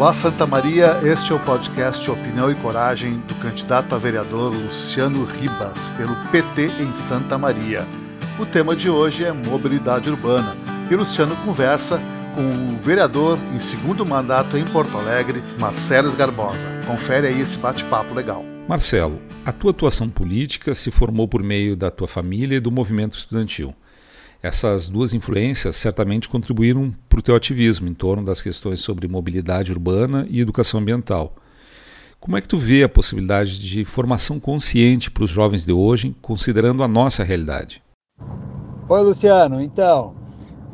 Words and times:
Olá 0.00 0.14
Santa 0.14 0.46
Maria, 0.46 0.98
este 1.04 1.30
é 1.30 1.34
o 1.34 1.38
podcast 1.38 2.10
Opinião 2.10 2.50
e 2.50 2.54
Coragem 2.54 3.18
do 3.28 3.34
candidato 3.34 3.94
a 3.94 3.98
vereador 3.98 4.50
Luciano 4.50 5.26
Ribas, 5.26 5.90
pelo 5.90 6.16
PT 6.32 6.82
em 6.82 6.94
Santa 6.94 7.36
Maria. 7.36 7.86
O 8.38 8.46
tema 8.46 8.74
de 8.74 8.88
hoje 8.88 9.26
é 9.26 9.30
mobilidade 9.30 10.08
urbana 10.08 10.56
e 10.90 10.96
Luciano 10.96 11.36
conversa 11.44 12.00
com 12.34 12.40
o 12.40 12.78
vereador 12.78 13.38
em 13.54 13.60
segundo 13.60 14.06
mandato 14.06 14.56
em 14.56 14.64
Porto 14.64 14.96
Alegre, 14.96 15.44
Marcelo 15.58 16.10
Garbosa. 16.16 16.66
Confere 16.86 17.26
aí 17.26 17.38
esse 17.38 17.58
bate-papo 17.58 18.14
legal. 18.14 18.42
Marcelo, 18.66 19.20
a 19.44 19.52
tua 19.52 19.70
atuação 19.70 20.08
política 20.08 20.74
se 20.74 20.90
formou 20.90 21.28
por 21.28 21.42
meio 21.42 21.76
da 21.76 21.90
tua 21.90 22.08
família 22.08 22.56
e 22.56 22.60
do 22.60 22.70
movimento 22.70 23.18
estudantil. 23.18 23.74
Essas 24.42 24.88
duas 24.88 25.12
influências 25.12 25.76
certamente 25.76 26.26
contribuíram 26.26 26.92
para 27.10 27.18
o 27.18 27.22
teu 27.22 27.36
ativismo 27.36 27.86
em 27.86 27.92
torno 27.92 28.24
das 28.24 28.40
questões 28.40 28.80
sobre 28.80 29.06
mobilidade 29.06 29.70
urbana 29.70 30.26
e 30.30 30.40
educação 30.40 30.80
ambiental. 30.80 31.34
Como 32.18 32.38
é 32.38 32.40
que 32.40 32.48
tu 32.48 32.56
vê 32.56 32.82
a 32.82 32.88
possibilidade 32.88 33.58
de 33.58 33.84
formação 33.84 34.40
consciente 34.40 35.10
para 35.10 35.24
os 35.24 35.30
jovens 35.30 35.62
de 35.62 35.72
hoje, 35.72 36.16
considerando 36.22 36.82
a 36.82 36.88
nossa 36.88 37.22
realidade? 37.22 37.82
Oi, 38.88 39.02
Luciano. 39.02 39.60
Então, 39.60 40.14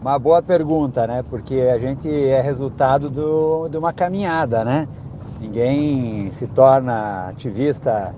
uma 0.01 0.17
boa 0.17 0.41
pergunta, 0.41 1.05
né? 1.05 1.25
Porque 1.29 1.57
a 1.57 1.79
gente 1.79 2.09
é 2.09 2.41
resultado 2.41 3.11
do, 3.11 3.69
de 3.69 3.77
uma 3.77 3.93
caminhada, 3.93 4.65
né? 4.65 4.87
Ninguém 5.41 6.31
se 6.33 6.47
torna 6.47 7.31
ativista 7.31 8.15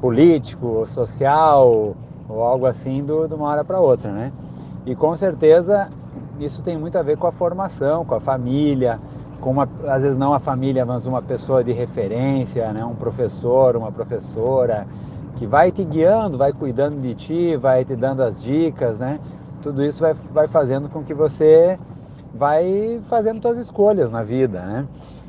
político, 0.00 0.84
social 0.86 1.96
ou 2.28 2.42
algo 2.42 2.66
assim 2.66 3.04
do, 3.04 3.28
de 3.28 3.34
uma 3.34 3.48
hora 3.48 3.64
para 3.64 3.78
outra, 3.78 4.10
né? 4.10 4.32
E 4.88 4.96
com 4.96 5.14
certeza 5.14 5.90
isso 6.40 6.62
tem 6.62 6.78
muito 6.78 6.96
a 6.96 7.02
ver 7.02 7.18
com 7.18 7.26
a 7.26 7.32
formação, 7.32 8.06
com 8.06 8.14
a 8.14 8.20
família, 8.20 8.98
com 9.38 9.50
uma, 9.50 9.68
às 9.86 10.02
vezes 10.02 10.16
não 10.16 10.32
a 10.32 10.38
família, 10.38 10.86
mas 10.86 11.04
uma 11.04 11.20
pessoa 11.20 11.62
de 11.62 11.72
referência, 11.72 12.72
né? 12.72 12.82
um 12.86 12.94
professor, 12.94 13.76
uma 13.76 13.92
professora, 13.92 14.86
que 15.36 15.46
vai 15.46 15.70
te 15.70 15.84
guiando, 15.84 16.38
vai 16.38 16.54
cuidando 16.54 16.98
de 17.02 17.14
ti, 17.14 17.54
vai 17.54 17.84
te 17.84 17.94
dando 17.94 18.22
as 18.22 18.42
dicas, 18.42 18.98
né? 18.98 19.20
Tudo 19.60 19.84
isso 19.84 20.00
vai, 20.00 20.14
vai 20.32 20.48
fazendo 20.48 20.88
com 20.88 21.04
que 21.04 21.12
você 21.12 21.78
vai 22.32 22.98
fazendo 23.08 23.42
suas 23.42 23.58
escolhas 23.58 24.10
na 24.10 24.22
vida, 24.22 24.62
né? 24.62 24.86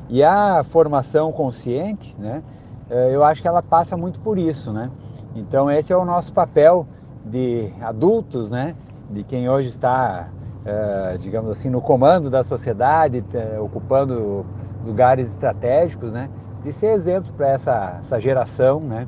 E 0.08 0.24
a 0.24 0.64
formação 0.64 1.34
consciente, 1.34 2.16
né? 2.18 2.42
Eh, 2.90 3.12
eu 3.14 3.26
acho 3.26 3.42
que 3.42 3.48
ela 3.48 3.62
passa 3.62 3.98
muito 3.98 4.22
por 4.22 4.38
isso, 4.38 4.72
né? 4.72 4.90
Então 5.36 5.70
esse 5.70 5.92
é 5.92 5.98
o 5.98 6.06
nosso 6.06 6.32
papel 6.32 6.88
de 7.26 7.72
adultos, 7.82 8.50
né? 8.50 8.74
De 9.10 9.24
quem 9.24 9.50
hoje 9.50 9.70
está, 9.70 10.28
é, 10.66 11.18
digamos 11.20 11.50
assim, 11.52 11.70
no 11.70 11.82
comando 11.82 12.30
da 12.30 12.44
sociedade, 12.44 13.24
ocupando 13.60 14.46
lugares 14.86 15.30
estratégicos, 15.30 16.12
né? 16.12 16.30
De 16.64 16.72
ser 16.74 16.88
exemplo 16.88 17.32
para 17.34 17.50
essa, 17.50 18.00
essa 18.02 18.20
geração, 18.20 18.80
né? 18.80 19.08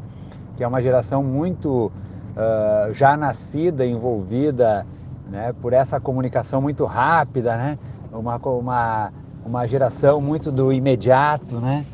Que 0.56 0.64
é 0.64 0.68
uma 0.68 0.82
geração 0.82 1.24
muito 1.24 1.92
uh, 2.36 2.94
já 2.94 3.16
nascida, 3.16 3.86
envolvida, 3.86 4.86
né? 5.30 5.54
Por 5.62 5.74
essa 5.74 6.00
comunicação 6.00 6.62
muito 6.62 6.86
rápida, 6.86 7.56
né? 7.56 7.78
Uma, 8.12 8.38
uma, 8.38 9.12
uma 9.46 9.68
geração 9.68 10.20
muito 10.20 10.52
do 10.52 10.72
imediato, 10.72 11.60
né? 11.60 11.86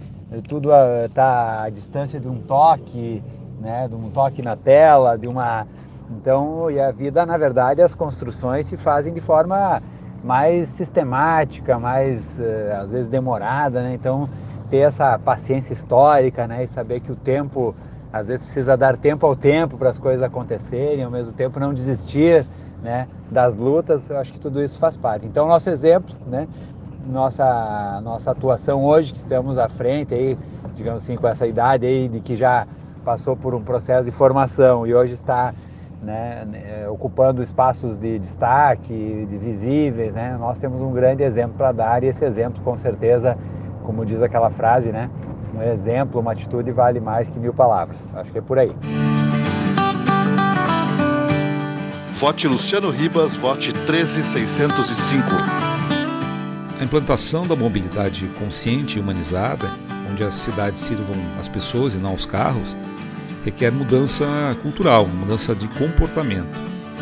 Tudo 0.48 0.70
está 1.06 1.64
à 1.64 1.70
distância 1.70 2.20
de 2.20 2.28
um 2.28 2.40
toque, 2.42 3.24
né? 3.60 3.88
De 3.88 3.96
um 3.96 4.10
toque 4.10 4.42
na 4.42 4.56
tela, 4.56 5.18
de 5.18 5.28
uma 5.28 5.66
então, 6.10 6.72
e 6.72 6.80
a 6.80 6.92
vida, 6.92 7.26
na 7.26 7.38
verdade, 7.38 7.82
as 7.82 7.94
construções 7.94 8.66
se 8.66 8.78
fazem 8.78 9.14
de 9.14 9.20
forma 9.20 9.82
mais 10.24 10.70
sistemática, 10.70 11.78
mais 11.78 12.40
eh, 12.40 12.78
às 12.82 12.92
vezes 12.92 13.10
demorada, 13.10 13.82
né? 13.82 13.94
Então, 13.94 14.30
ter 14.70 14.78
essa 14.78 15.20
paciência 15.20 15.74
histórica, 15.74 16.48
né? 16.48 16.64
E 16.64 16.68
saber 16.68 17.02
que 17.02 17.12
o 17.12 17.16
tempo, 17.16 17.76
às 18.12 18.28
vezes, 18.28 18.44
precisa 18.44 18.78
dar 18.78 18.98
tempo 18.98 19.26
ao 19.26 19.36
tempo 19.36 19.78
para 19.78 19.90
as 19.90 20.00
coisas 20.00 20.24
acontecerem, 20.24 21.04
ao 21.04 21.12
mesmo 21.12 21.34
tempo 21.34 21.60
não 21.60 21.74
desistir, 21.74 22.46
né? 22.82 23.08
Das 23.30 23.56
lutas, 23.56 24.10
eu 24.10 24.18
acho 24.18 24.32
que 24.32 24.40
tudo 24.40 24.64
isso 24.64 24.80
faz 24.80 24.96
parte. 24.96 25.26
Então, 25.26 25.48
nosso 25.48 25.70
exemplo, 25.70 26.16
né? 26.26 26.48
Nossa, 27.06 28.02
nossa 28.02 28.32
atuação 28.32 28.84
hoje, 28.84 29.14
que 29.14 29.20
estamos 29.20 29.58
à 29.58 29.70
frente 29.70 30.14
aí, 30.14 30.38
digamos 30.76 31.04
assim, 31.04 31.16
com 31.16 31.28
essa 31.28 31.46
idade 31.46 31.86
aí 31.86 32.08
de 32.08 32.20
que 32.20 32.36
já 32.36 32.66
passou 33.04 33.36
por 33.38 33.56
um 33.56 33.62
processo 33.62 34.04
de 34.04 34.12
formação 34.12 34.86
e 34.86 34.94
hoje 34.94 35.14
está 35.14 35.54
né, 36.02 36.46
né, 36.46 36.88
ocupando 36.90 37.42
espaços 37.42 37.98
de 37.98 38.20
destaque, 38.20 39.28
de 39.30 39.38
visíveis, 39.38 40.14
né? 40.14 40.38
Nós 40.40 40.58
temos 40.58 40.80
um 40.82 40.92
grande 40.92 41.24
exemplo 41.24 41.58
para 41.58 41.72
dar 41.72 42.04
e 42.04 42.08
esse 42.08 42.24
exemplo, 42.24 42.62
com 42.64 42.78
certeza, 42.78 43.38
como 43.84 44.06
diz 44.06 44.22
aquela 44.22 44.50
frase, 44.50 44.92
né? 44.92 45.10
Um 45.56 45.62
exemplo, 45.62 46.22
uma 46.22 46.34
atitude 46.34 46.72
vale 46.72 47.00
mais 47.00 47.30
que 47.30 47.40
mil 47.40 47.54
palavras. 47.54 47.98
Acho 48.14 48.32
que 48.32 48.38
é 48.38 48.42
por 48.42 48.60
aí. 48.60 48.76
Vote 52.14 52.48
Luciano 52.48 52.90
Ribas, 52.90 53.36
vote 53.36 53.72
13605. 53.72 55.24
A 56.80 56.84
implantação 56.84 57.48
da 57.48 57.56
mobilidade 57.56 58.28
consciente 58.40 58.98
e 58.98 59.02
humanizada, 59.02 59.68
onde 60.12 60.24
as 60.24 60.36
cidades 60.36 60.82
sirvam 60.82 61.16
as 61.40 61.48
pessoas 61.48 61.94
e 61.94 61.98
não 61.98 62.14
os 62.14 62.26
carros, 62.26 62.78
requer 63.48 63.72
mudança 63.72 64.26
cultural, 64.62 65.08
mudança 65.08 65.56
de 65.56 65.70
comportamento. 65.70 66.54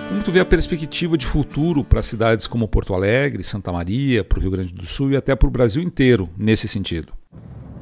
Como 0.07 0.21
tu 0.21 0.31
vê 0.31 0.39
a 0.39 0.45
perspectiva 0.45 1.17
de 1.17 1.25
futuro 1.25 1.83
para 1.83 2.03
cidades 2.03 2.45
como 2.45 2.67
Porto 2.67 2.93
Alegre, 2.93 3.43
Santa 3.43 3.71
Maria, 3.71 4.23
para 4.23 4.37
o 4.37 4.41
Rio 4.41 4.51
Grande 4.51 4.71
do 4.71 4.85
Sul 4.85 5.09
e 5.11 5.17
até 5.17 5.35
para 5.35 5.47
o 5.47 5.51
Brasil 5.51 5.81
inteiro 5.81 6.29
nesse 6.37 6.67
sentido? 6.67 7.13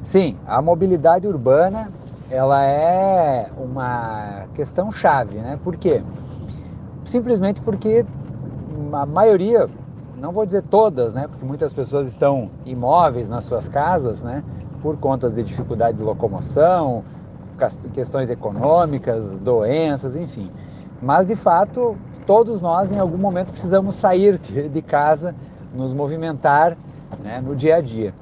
Sim, 0.02 0.36
a 0.46 0.62
mobilidade 0.62 1.28
urbana 1.28 1.92
ela 2.30 2.64
é 2.64 3.50
uma 3.58 4.46
questão 4.54 4.90
chave, 4.90 5.36
né? 5.36 5.58
Por 5.62 5.76
quê? 5.76 6.02
Simplesmente 7.04 7.60
porque 7.60 8.02
a 8.94 9.04
maioria, 9.04 9.68
não 10.18 10.32
vou 10.32 10.46
dizer 10.46 10.62
todas, 10.62 11.12
né? 11.12 11.28
Porque 11.28 11.44
muitas 11.44 11.74
pessoas 11.74 12.08
estão 12.08 12.50
imóveis 12.64 13.28
nas 13.28 13.44
suas 13.44 13.68
casas, 13.68 14.22
né? 14.22 14.42
Por 14.80 14.96
conta 14.96 15.28
de 15.28 15.42
dificuldade 15.42 15.98
de 15.98 16.02
locomoção, 16.02 17.04
questões 17.92 18.30
econômicas, 18.30 19.30
doenças, 19.38 20.16
enfim. 20.16 20.50
Mas 21.00 21.26
de 21.26 21.36
fato, 21.36 21.96
todos 22.26 22.60
nós 22.60 22.90
em 22.90 22.98
algum 22.98 23.18
momento 23.18 23.50
precisamos 23.50 23.94
sair 23.94 24.38
de 24.38 24.82
casa, 24.82 25.34
nos 25.74 25.92
movimentar 25.92 26.76
né, 27.22 27.42
no 27.44 27.54
dia 27.54 27.76
a 27.76 27.80
dia. 27.80 28.14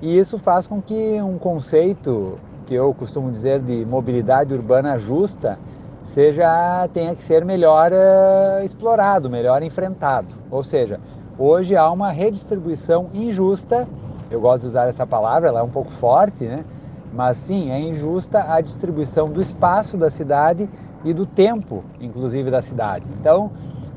E 0.00 0.16
isso 0.16 0.38
faz 0.38 0.66
com 0.66 0.80
que 0.80 1.20
um 1.20 1.38
conceito 1.38 2.38
que 2.66 2.74
eu 2.74 2.92
costumo 2.94 3.32
dizer 3.32 3.60
de 3.60 3.84
mobilidade 3.84 4.54
urbana 4.54 4.98
justa 4.98 5.58
seja 6.04 6.88
tenha 6.92 7.14
que 7.14 7.22
ser 7.22 7.44
melhor 7.44 7.90
uh, 7.92 8.64
explorado, 8.64 9.28
melhor 9.28 9.62
enfrentado. 9.62 10.28
Ou 10.50 10.62
seja, 10.62 11.00
hoje 11.38 11.76
há 11.76 11.90
uma 11.90 12.10
redistribuição 12.10 13.08
injusta. 13.12 13.88
Eu 14.30 14.40
gosto 14.40 14.62
de 14.62 14.68
usar 14.68 14.88
essa 14.88 15.06
palavra, 15.06 15.48
ela 15.48 15.60
é 15.60 15.62
um 15.62 15.70
pouco 15.70 15.90
forte, 15.92 16.44
né? 16.44 16.64
Mas 17.12 17.38
sim, 17.38 17.70
é 17.70 17.80
injusta 17.80 18.44
a 18.52 18.60
distribuição 18.60 19.28
do 19.28 19.40
espaço 19.40 19.96
da 19.96 20.10
cidade 20.10 20.68
e 21.04 21.12
do 21.12 21.24
tempo, 21.24 21.84
inclusive, 22.00 22.50
da 22.50 22.62
cidade. 22.62 23.04
Então, 23.20 23.50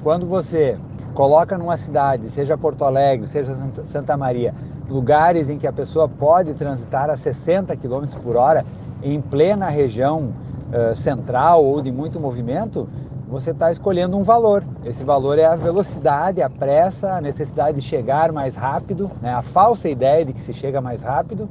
quando 0.04 0.26
você 0.26 0.78
coloca 1.14 1.58
numa 1.58 1.78
cidade, 1.78 2.30
seja 2.30 2.58
Porto 2.58 2.86
Alegre, 2.86 3.28
seja 3.28 3.56
Santa 3.84 4.16
Maria, 4.16 4.54
lugares 4.90 5.50
em 5.50 5.58
que 5.58 5.68
a 5.68 5.74
pessoa 5.74 6.08
pode 6.08 6.54
transitar 6.54 7.10
a 7.10 7.18
60 7.18 7.76
km 7.76 8.06
por 8.24 8.36
hora 8.36 8.66
em 9.04 9.20
plena 9.20 9.68
região 9.70 10.30
uh, 10.70 10.96
central 10.96 11.64
ou 11.64 11.82
de 11.82 11.92
muito 11.92 12.20
movimento, 12.20 12.88
você 13.28 13.52
está 13.52 13.72
escolhendo 13.72 14.18
um 14.18 14.24
valor. 14.24 14.64
Esse 14.86 15.04
valor 15.04 15.40
é 15.40 15.46
a 15.46 15.56
velocidade, 15.56 16.42
a 16.42 16.50
pressa, 16.50 17.14
a 17.14 17.22
necessidade 17.22 17.80
de 17.80 17.84
chegar 17.84 18.32
mais 18.32 18.56
rápido, 18.56 19.10
né? 19.22 19.34
a 19.34 19.42
falsa 19.42 19.88
ideia 19.88 20.26
de 20.26 20.34
que 20.34 20.42
se 20.42 20.54
chega 20.54 20.82
mais 20.82 21.02
rápido 21.02 21.50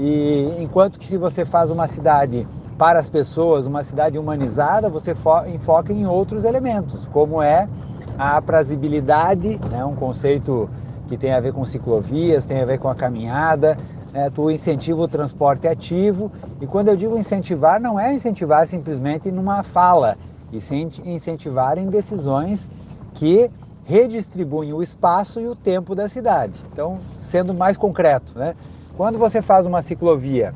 e 0.00 0.62
enquanto 0.62 0.96
que 0.96 1.08
se 1.08 1.16
você 1.16 1.44
faz 1.44 1.72
uma 1.72 1.88
cidade 1.88 2.46
para 2.78 3.00
as 3.00 3.10
pessoas, 3.10 3.66
uma 3.66 3.82
cidade 3.82 4.16
humanizada, 4.16 4.88
você 4.88 5.12
enfoca 5.52 5.92
em 5.92 6.06
outros 6.06 6.44
elementos, 6.44 7.06
como 7.06 7.42
é 7.42 7.68
a 8.16 8.36
aprazibilidade, 8.36 9.60
né, 9.68 9.84
um 9.84 9.96
conceito 9.96 10.70
que 11.08 11.16
tem 11.16 11.32
a 11.32 11.40
ver 11.40 11.52
com 11.52 11.64
ciclovias, 11.64 12.44
tem 12.44 12.62
a 12.62 12.64
ver 12.64 12.78
com 12.78 12.88
a 12.88 12.94
caminhada, 12.94 13.76
né, 14.12 14.30
tu 14.32 14.48
incentiva 14.52 15.00
o 15.00 15.08
transporte 15.08 15.66
ativo, 15.66 16.30
e 16.60 16.66
quando 16.66 16.88
eu 16.88 16.96
digo 16.96 17.18
incentivar, 17.18 17.80
não 17.80 17.98
é 17.98 18.14
incentivar 18.14 18.68
simplesmente 18.68 19.32
numa 19.32 19.64
fala, 19.64 20.16
e 20.52 20.60
sim 20.60 20.88
incentivar 21.04 21.76
em 21.76 21.86
decisões 21.88 22.70
que 23.14 23.50
redistribuem 23.84 24.72
o 24.72 24.80
espaço 24.80 25.40
e 25.40 25.48
o 25.48 25.56
tempo 25.56 25.94
da 25.94 26.08
cidade. 26.08 26.62
Então, 26.72 26.98
sendo 27.20 27.52
mais 27.52 27.76
concreto, 27.76 28.38
né? 28.38 28.54
Quando 28.98 29.16
você 29.16 29.40
faz 29.40 29.64
uma 29.64 29.80
ciclovia 29.80 30.52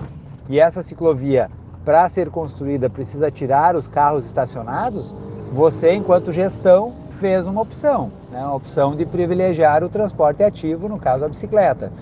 e 0.48 0.58
essa 0.58 0.82
ciclovia, 0.82 1.48
para 1.84 2.08
ser 2.08 2.28
construída, 2.28 2.90
precisa 2.90 3.30
tirar 3.30 3.76
os 3.76 3.86
carros 3.86 4.26
estacionados, 4.26 5.14
você, 5.52 5.94
enquanto 5.94 6.32
gestão, 6.32 6.92
fez 7.20 7.46
uma 7.46 7.60
opção, 7.60 8.10
né? 8.32 8.40
uma 8.40 8.56
opção 8.56 8.96
de 8.96 9.06
privilegiar 9.06 9.84
o 9.84 9.88
transporte 9.88 10.42
ativo, 10.42 10.88
no 10.88 10.98
caso 10.98 11.24
a 11.24 11.28
bicicleta. 11.28 11.92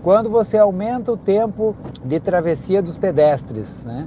Quando 0.00 0.30
você 0.30 0.56
aumenta 0.56 1.10
o 1.10 1.16
tempo 1.16 1.74
de 2.04 2.20
travessia 2.20 2.80
dos 2.80 2.96
pedestres, 2.96 3.82
né? 3.82 4.06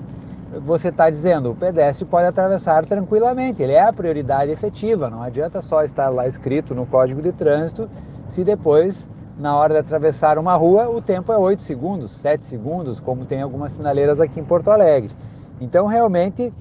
você 0.65 0.87
está 0.87 1.09
dizendo 1.09 1.51
o 1.51 1.55
pedestre 1.55 2.05
pode 2.05 2.25
atravessar 2.25 2.85
tranquilamente, 2.85 3.61
ele 3.61 3.73
é 3.73 3.83
a 3.83 3.91
prioridade 3.91 4.49
efetiva, 4.49 5.09
não 5.09 5.21
adianta 5.21 5.61
só 5.61 5.83
estar 5.83 6.07
lá 6.07 6.25
escrito 6.25 6.73
no 6.73 6.85
código 6.85 7.21
de 7.21 7.33
trânsito 7.33 7.89
se 8.29 8.45
depois, 8.45 9.05
na 9.41 9.55
hora 9.57 9.73
de 9.73 9.79
atravessar 9.79 10.37
uma 10.37 10.53
rua, 10.53 10.87
o 10.87 11.01
tempo 11.01 11.33
é 11.33 11.37
8 11.37 11.63
segundos, 11.63 12.11
7 12.11 12.45
segundos, 12.45 12.99
como 12.99 13.25
tem 13.25 13.41
algumas 13.41 13.73
sinaleiras 13.73 14.19
aqui 14.19 14.39
em 14.39 14.43
Porto 14.43 14.69
Alegre. 14.69 15.11
Então, 15.59 15.87
realmente, 15.87 16.53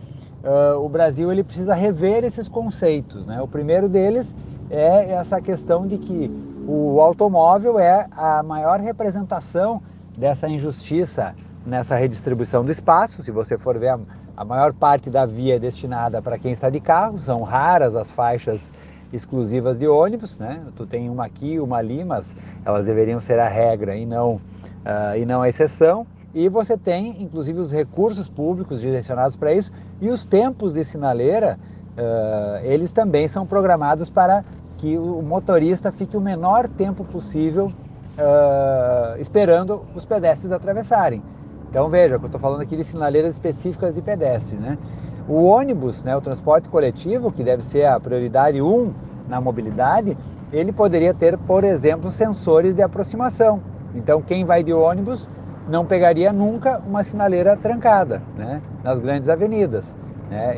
uh, 0.43 0.79
o 0.83 0.89
Brasil 0.89 1.31
ele 1.31 1.45
precisa 1.45 1.75
rever 1.75 2.25
esses 2.25 2.49
conceitos. 2.49 3.27
Né? 3.27 3.41
O 3.43 3.47
primeiro 3.47 3.87
deles 3.87 4.35
é 4.71 5.13
essa 5.13 5.43
questão 5.43 5.87
de 5.87 5.99
que 5.99 6.31
o 6.67 7.01
automóvel 7.03 7.79
é 7.79 8.07
a 8.17 8.43
maior 8.43 8.81
representação 8.81 9.83
dessa 10.17 10.49
injustiça 10.49 11.35
nessa 11.67 11.97
redistribuição 11.97 12.65
do 12.65 12.73
espaço. 12.73 13.23
Se 13.23 13.31
você 13.31 13.59
for 13.59 13.79
ver, 13.79 13.99
a, 14.37 14.45
maior 14.45 14.73
parte 14.73 15.11
da 15.11 15.27
via 15.27 15.57
é 15.57 15.59
destinada 15.59 16.23
para 16.23 16.39
quem 16.39 16.53
está 16.53 16.71
de 16.71 16.81
carro, 16.81 17.19
são 17.19 17.43
raras 17.43 17.95
as 17.95 18.11
faixas 18.11 18.67
exclusivas 19.13 19.79
de 19.79 19.87
ônibus, 19.87 20.39
né? 20.39 20.61
Tu 20.77 20.87
tem 20.87 21.09
uma 21.09 21.27
aqui, 21.27 21.59
uma 21.59 21.77
ali, 21.77 22.05
mas 22.05 22.35
elas 22.65 22.87
deveriam 22.87 23.21
ser 23.21 23.39
a 23.39 23.49
regra 23.49 23.97
e 23.97 24.07
não, 24.07 24.35
uh, 24.35 25.17
e 25.19 25.25
não 25.27 25.43
a 25.43 25.49
exceção. 25.49 26.07
E 26.33 26.49
você 26.49 26.77
tem, 26.77 27.23
inclusive, 27.23 27.59
os 27.59 27.73
recursos 27.73 28.29
públicos 28.29 28.81
direcionados 28.81 29.37
para 29.37 29.53
isso 29.53 29.73
e 30.01 30.09
os 30.09 30.25
tempos 30.25 30.75
de 30.75 30.85
sinaleira, 30.85 31.59
uh, 31.97 32.65
eles 32.65 32.93
também 32.93 33.27
são 33.27 33.45
programados 33.47 34.09
para 34.09 34.45
que 34.79 34.97
o 34.97 35.21
motorista 35.23 35.93
fique 35.93 36.17
o 36.17 36.21
menor 36.21 36.69
tempo 36.69 37.05
possível 37.05 37.67
uh, 37.67 39.21
esperando 39.21 39.83
os 39.95 40.05
pedestres 40.05 40.53
atravessarem. 40.53 41.23
Então 41.69 41.89
veja, 41.89 42.15
eu 42.15 42.27
estou 42.27 42.41
falando 42.41 42.63
aqui 42.63 42.77
de 42.77 42.85
sinaleiras 42.85 43.35
específicas 43.35 43.95
de 43.95 44.03
pedestre, 44.03 44.57
né? 44.57 44.79
O 45.29 45.45
ônibus, 45.45 46.03
né, 46.03 46.17
o 46.17 46.21
transporte 46.21 46.69
coletivo, 46.69 47.31
que 47.31 47.43
deve 47.43 47.63
ser 47.65 47.87
a 47.87 47.99
prioridade 48.01 48.61
1 48.61 48.93
na 49.29 49.41
mobilidade, 49.41 50.17
ele 50.53 50.73
poderia 50.73 51.15
ter, 51.15 51.39
por 51.39 51.63
exemplo, 51.65 52.11
sensores 52.11 52.75
de 52.75 52.83
aproximação. 52.83 53.61
Então 53.95 54.21
quem 54.23 54.45
vai 54.45 54.63
de 54.63 54.73
ônibus 54.73 55.29
não 55.69 55.87
pegaria 55.87 56.33
nunca 56.33 56.81
uma 56.87 57.05
sinaleira 57.05 57.57
trancada 57.57 58.23
né, 58.37 58.61
nas 58.83 58.99
grandes 58.99 59.29
avenidas. 59.29 59.85
Né? 60.31 60.57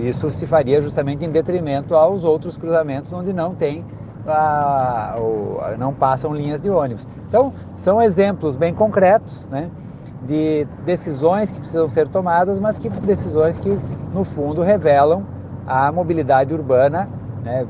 Isso 0.00 0.30
se 0.30 0.46
faria 0.46 0.80
justamente 0.80 1.24
em 1.24 1.30
detrimento 1.30 1.94
aos 1.94 2.24
outros 2.24 2.56
cruzamentos 2.56 3.12
onde 3.12 3.32
não 3.32 3.54
tem 3.54 3.84
a, 4.26 5.14
a, 5.16 5.76
não 5.78 5.92
passam 5.92 6.34
linhas 6.34 6.60
de 6.60 6.70
ônibus. 6.70 7.06
Então, 7.28 7.52
são 7.76 8.00
exemplos 8.00 8.56
bem 8.56 8.72
concretos 8.72 9.48
né, 9.50 9.70
de 10.22 10.66
decisões 10.84 11.50
que 11.50 11.58
precisam 11.58 11.88
ser 11.88 12.08
tomadas, 12.08 12.58
mas 12.58 12.78
que 12.78 12.88
decisões 12.88 13.58
que, 13.58 13.78
no 14.14 14.24
fundo, 14.24 14.62
revelam 14.62 15.26
a 15.66 15.90
mobilidade 15.90 16.54
urbana 16.54 17.08
né, 17.42 17.66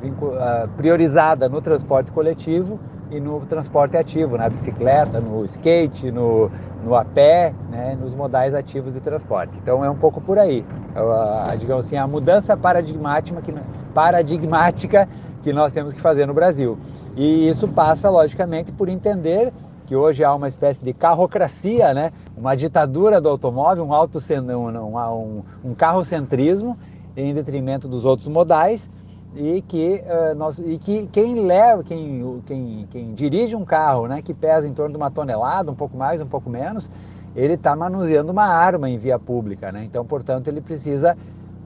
priorizada 0.77 1.49
no 1.49 1.61
transporte 1.61 2.13
coletivo 2.13 2.79
e 3.11 3.19
no 3.19 3.41
transporte 3.41 3.97
ativo, 3.97 4.37
na 4.37 4.49
bicicleta, 4.49 5.21
no 5.21 5.45
skate, 5.45 6.11
no, 6.11 6.51
no 6.85 6.95
a 6.95 7.05
pé, 7.05 7.55
né, 7.71 7.97
nos 8.01 8.15
modais 8.15 8.55
ativos 8.55 8.93
de 8.93 9.01
transporte. 9.01 9.59
Então 9.63 9.85
é 9.85 9.89
um 9.89 9.97
pouco 9.97 10.21
por 10.21 10.39
aí, 10.39 10.65
a, 10.95 11.53
a, 11.53 11.57
digamos 11.57 11.87
assim, 11.87 11.97
a 11.97 12.07
mudança 12.07 12.57
paradigmática 12.57 13.41
que, 13.41 13.55
paradigmática 13.95 15.09
que 15.43 15.53
nós 15.53 15.73
temos 15.73 15.93
que 15.93 16.01
fazer 16.01 16.27
no 16.27 16.35
Brasil. 16.35 16.79
E 17.17 17.49
isso 17.49 17.69
passa, 17.69 18.11
logicamente, 18.11 18.73
por 18.73 18.89
entender 18.89 19.53
que 19.87 19.95
hoje 19.95 20.25
há 20.25 20.35
uma 20.35 20.49
espécie 20.49 20.85
de 20.85 20.93
carrocracia, 20.93 21.93
né? 21.93 22.13
uma 22.37 22.55
ditadura 22.55 23.21
do 23.21 23.29
automóvel, 23.29 23.85
um, 23.85 23.93
auto, 23.93 24.19
um, 24.19 24.87
um, 24.87 25.43
um 25.65 25.75
carrocentrismo 25.75 26.77
em 27.17 27.35
detrimento 27.35 27.87
dos 27.87 28.05
outros 28.05 28.29
modais 28.29 28.89
e 29.37 29.63
que, 29.63 30.03
uh, 30.05 30.35
nós, 30.37 30.59
e 30.59 30.79
que 30.79 31.09
quem 31.09 31.45
leva, 31.45 31.83
quem, 31.83 32.43
quem, 32.47 32.89
quem 32.91 33.15
dirige 33.15 33.57
um 33.57 33.65
carro 33.65 34.07
né, 34.07 34.23
que 34.23 34.33
pesa 34.33 34.67
em 34.69 34.73
torno 34.73 34.93
de 34.93 34.97
uma 34.97 35.11
tonelada, 35.11 35.71
um 35.71 35.75
pouco 35.75 35.97
mais, 35.97 36.21
um 36.21 36.27
pouco 36.27 36.49
menos, 36.49 36.89
ele 37.35 37.55
está 37.55 37.75
manuseando 37.75 38.31
uma 38.31 38.45
arma 38.45 38.89
em 38.89 38.97
via 38.97 39.19
pública. 39.19 39.73
Né? 39.73 39.85
Então, 39.85 40.05
portanto, 40.05 40.49
ele 40.49 40.61
precisa 40.61 41.17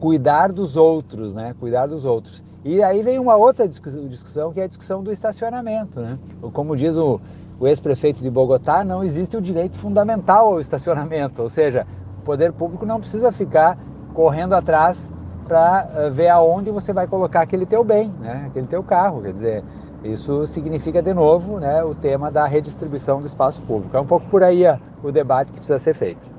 cuidar 0.01 0.51
dos 0.51 0.77
outros, 0.77 1.35
né? 1.35 1.55
cuidar 1.61 1.87
dos 1.87 2.07
outros. 2.07 2.43
E 2.65 2.83
aí 2.83 3.03
vem 3.03 3.19
uma 3.19 3.37
outra 3.37 3.69
discussão, 3.69 4.53
que 4.53 4.61
é 4.61 4.65
a 4.65 4.67
discussão 4.67 5.03
do 5.03 5.13
estacionamento. 5.13 6.01
Né? 6.01 6.19
Como 6.53 6.77
diz 6.77 6.97
o, 6.97 7.21
o 7.61 7.67
ex-prefeito 7.67 8.23
de 8.23 8.31
Bogotá, 8.31 8.85
não 8.85 9.03
existe 9.03 9.37
o 9.37 9.41
direito 9.41 9.77
fundamental 9.79 10.47
ao 10.47 10.61
estacionamento, 10.61 11.43
ou 11.43 11.49
seja, 11.49 11.87
o 12.21 12.23
poder 12.23 12.53
público 12.53 12.87
não 12.87 13.01
precisa 13.01 13.33
ficar 13.33 13.77
correndo 14.15 14.55
atrás 14.55 15.13
para 15.47 15.89
eh, 15.95 16.11
ver 16.11 16.29
aonde 16.29 16.71
você 16.71 16.93
vai 16.93 17.07
colocar 17.07 17.41
aquele 17.41 17.67
teu 17.67 17.83
bem, 17.83 18.13
né? 18.21 18.45
aquele 18.49 18.67
teu 18.67 18.83
carro. 18.83 19.23
Quer 19.23 19.33
dizer, 19.33 19.65
isso 20.05 20.47
significa 20.47 21.03
de 21.03 21.13
novo 21.13 21.59
né, 21.59 21.83
o 21.83 21.95
tema 21.95 22.31
da 22.31 22.47
redistribuição 22.47 23.21
do 23.21 23.27
espaço 23.27 23.61
público. 23.63 23.97
É 23.97 24.01
um 24.01 24.07
pouco 24.07 24.27
por 24.27 24.43
aí 24.43 24.63
o 25.03 25.11
debate 25.11 25.51
que 25.51 25.59
precisa 25.59 25.79
ser 25.79 25.95
feito. 25.95 26.38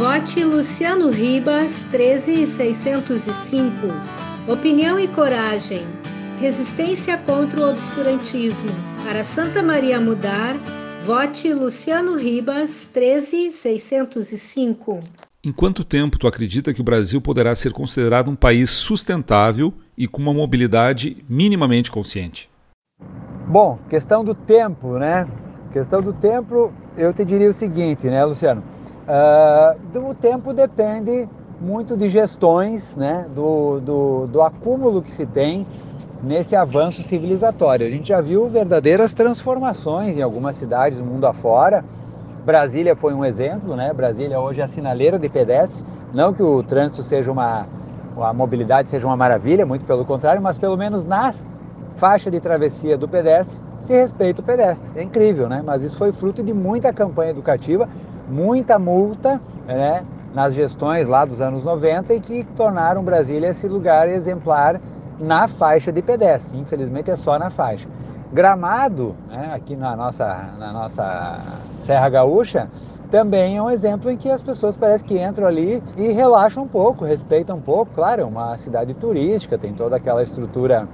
Vote 0.00 0.42
Luciano 0.42 1.10
Ribas 1.10 1.84
13605. 1.90 3.70
Opinião 4.48 4.98
e 4.98 5.06
coragem. 5.06 5.86
Resistência 6.40 7.18
contra 7.18 7.60
o 7.60 7.68
obscurantismo. 7.68 8.70
Para 9.04 9.22
Santa 9.22 9.62
Maria 9.62 10.00
mudar, 10.00 10.56
Vote 11.02 11.52
Luciano 11.52 12.16
Ribas 12.16 12.86
13605. 12.86 15.00
Em 15.44 15.52
quanto 15.52 15.84
tempo 15.84 16.18
tu 16.18 16.26
acredita 16.26 16.72
que 16.72 16.80
o 16.80 16.84
Brasil 16.84 17.20
poderá 17.20 17.54
ser 17.54 17.74
considerado 17.74 18.30
um 18.30 18.36
país 18.36 18.70
sustentável 18.70 19.70
e 19.98 20.08
com 20.08 20.22
uma 20.22 20.32
mobilidade 20.32 21.22
minimamente 21.28 21.90
consciente? 21.90 22.48
Bom, 23.46 23.78
questão 23.90 24.24
do 24.24 24.34
tempo, 24.34 24.96
né? 24.96 25.28
Questão 25.74 26.00
do 26.00 26.14
tempo, 26.14 26.72
eu 26.96 27.12
te 27.12 27.22
diria 27.22 27.50
o 27.50 27.52
seguinte, 27.52 28.06
né, 28.06 28.24
Luciano? 28.24 28.79
Uh, 29.08 30.08
o 30.08 30.14
tempo 30.14 30.52
depende 30.52 31.28
muito 31.60 31.96
de 31.96 32.08
gestões, 32.08 32.96
né? 32.96 33.26
Do, 33.34 33.80
do, 33.80 34.26
do 34.26 34.42
acúmulo 34.42 35.02
que 35.02 35.12
se 35.12 35.26
tem 35.26 35.66
nesse 36.22 36.54
avanço 36.54 37.02
civilizatório. 37.02 37.86
A 37.86 37.90
gente 37.90 38.08
já 38.08 38.20
viu 38.20 38.48
verdadeiras 38.48 39.12
transformações 39.12 40.16
em 40.16 40.22
algumas 40.22 40.56
cidades 40.56 40.98
do 40.98 41.04
mundo 41.04 41.26
afora. 41.26 41.84
Brasília 42.44 42.96
foi 42.96 43.12
um 43.12 43.24
exemplo, 43.24 43.76
né? 43.76 43.92
Brasília 43.92 44.40
hoje 44.40 44.60
é 44.60 44.64
a 44.64 44.68
sinaleira 44.68 45.18
de 45.18 45.28
pedestre. 45.28 45.84
Não 46.12 46.32
que 46.32 46.42
o 46.42 46.62
trânsito 46.62 47.02
seja 47.02 47.30
uma, 47.30 47.66
a 48.20 48.32
mobilidade 48.32 48.90
seja 48.90 49.06
uma 49.06 49.16
maravilha, 49.16 49.64
muito 49.64 49.84
pelo 49.84 50.04
contrário, 50.04 50.42
mas 50.42 50.58
pelo 50.58 50.76
menos 50.76 51.04
na 51.04 51.32
faixa 51.96 52.30
de 52.30 52.40
travessia 52.40 52.96
do 52.96 53.06
pedestre 53.06 53.58
se 53.82 53.92
respeita 53.92 54.40
o 54.40 54.44
pedestre. 54.44 54.98
É 54.98 55.02
incrível, 55.02 55.48
né? 55.48 55.62
Mas 55.64 55.82
isso 55.82 55.96
foi 55.96 56.12
fruto 56.12 56.42
de 56.42 56.52
muita 56.52 56.92
campanha 56.92 57.30
educativa, 57.30 57.88
muita 58.30 58.78
multa, 58.78 59.40
né? 59.66 60.04
Nas 60.32 60.54
gestões 60.54 61.08
lá 61.08 61.24
dos 61.24 61.40
anos 61.40 61.64
90 61.64 62.14
e 62.14 62.20
que 62.20 62.44
tornaram 62.56 63.02
Brasília 63.02 63.48
esse 63.48 63.66
lugar 63.66 64.08
exemplar 64.08 64.80
na 65.18 65.48
faixa 65.48 65.92
de 65.92 66.00
pedestre. 66.00 66.56
Infelizmente 66.58 67.10
é 67.10 67.16
só 67.16 67.38
na 67.38 67.50
faixa. 67.50 67.88
Gramado, 68.32 69.16
né, 69.28 69.52
aqui 69.52 69.74
na 69.74 69.96
nossa, 69.96 70.50
na 70.56 70.72
nossa 70.72 71.40
Serra 71.82 72.08
Gaúcha, 72.08 72.68
também 73.10 73.56
é 73.56 73.62
um 73.62 73.68
exemplo 73.68 74.08
em 74.08 74.16
que 74.16 74.30
as 74.30 74.40
pessoas 74.40 74.76
parece 74.76 75.04
que 75.04 75.20
entram 75.20 75.48
ali 75.48 75.82
e 75.96 76.12
relaxam 76.12 76.62
um 76.62 76.68
pouco, 76.68 77.04
respeitam 77.04 77.56
um 77.56 77.60
pouco. 77.60 77.92
Claro, 77.92 78.22
é 78.22 78.24
uma 78.24 78.56
cidade 78.56 78.94
turística, 78.94 79.58
tem 79.58 79.74
toda 79.74 79.96
aquela 79.96 80.22
estrutura 80.22 80.86